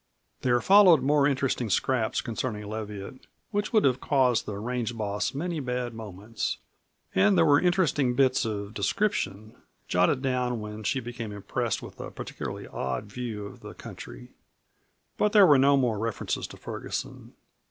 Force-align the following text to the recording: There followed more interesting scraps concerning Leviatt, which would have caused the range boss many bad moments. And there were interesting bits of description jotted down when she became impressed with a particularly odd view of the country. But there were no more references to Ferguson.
There 0.41 0.59
followed 0.61 1.03
more 1.03 1.27
interesting 1.27 1.69
scraps 1.69 2.21
concerning 2.21 2.63
Leviatt, 2.65 3.27
which 3.51 3.71
would 3.71 3.83
have 3.83 4.01
caused 4.01 4.47
the 4.47 4.57
range 4.57 4.97
boss 4.97 5.35
many 5.35 5.59
bad 5.59 5.93
moments. 5.93 6.57
And 7.13 7.37
there 7.37 7.45
were 7.45 7.61
interesting 7.61 8.15
bits 8.15 8.43
of 8.43 8.73
description 8.73 9.53
jotted 9.87 10.23
down 10.23 10.59
when 10.59 10.81
she 10.81 11.01
became 11.01 11.31
impressed 11.31 11.83
with 11.83 11.99
a 11.99 12.09
particularly 12.09 12.65
odd 12.65 13.11
view 13.13 13.45
of 13.45 13.59
the 13.59 13.75
country. 13.75 14.29
But 15.19 15.33
there 15.33 15.45
were 15.45 15.59
no 15.59 15.77
more 15.77 15.99
references 15.99 16.47
to 16.47 16.57
Ferguson. 16.57 17.33